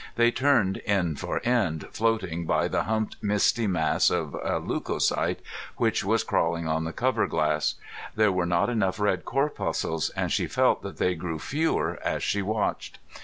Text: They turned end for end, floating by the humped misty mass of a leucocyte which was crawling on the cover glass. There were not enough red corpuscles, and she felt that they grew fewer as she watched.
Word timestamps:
They 0.15 0.31
turned 0.31 0.81
end 0.87 1.19
for 1.19 1.45
end, 1.47 1.87
floating 1.91 2.47
by 2.47 2.67
the 2.67 2.85
humped 2.85 3.17
misty 3.21 3.67
mass 3.67 4.09
of 4.09 4.33
a 4.33 4.57
leucocyte 4.57 5.41
which 5.77 6.03
was 6.03 6.23
crawling 6.23 6.67
on 6.67 6.85
the 6.85 6.91
cover 6.91 7.27
glass. 7.27 7.75
There 8.15 8.31
were 8.31 8.47
not 8.47 8.67
enough 8.67 8.99
red 8.99 9.25
corpuscles, 9.25 10.09
and 10.15 10.31
she 10.33 10.47
felt 10.47 10.81
that 10.81 10.97
they 10.97 11.13
grew 11.13 11.37
fewer 11.37 11.99
as 12.03 12.23
she 12.23 12.41
watched. 12.41 12.97